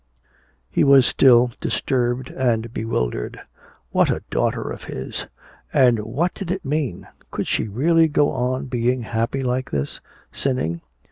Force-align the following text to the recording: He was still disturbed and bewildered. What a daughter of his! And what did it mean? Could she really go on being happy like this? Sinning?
He 0.71 0.83
was 0.83 1.05
still 1.05 1.51
disturbed 1.61 2.31
and 2.31 2.73
bewildered. 2.73 3.39
What 3.91 4.09
a 4.09 4.23
daughter 4.31 4.67
of 4.71 4.85
his! 4.85 5.27
And 5.71 5.99
what 5.99 6.33
did 6.33 6.49
it 6.49 6.65
mean? 6.65 7.07
Could 7.29 7.45
she 7.47 7.67
really 7.67 8.07
go 8.07 8.31
on 8.31 8.65
being 8.65 9.03
happy 9.03 9.43
like 9.43 9.69
this? 9.69 10.01
Sinning? 10.31 10.81